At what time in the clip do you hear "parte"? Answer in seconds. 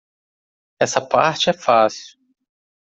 0.99-1.51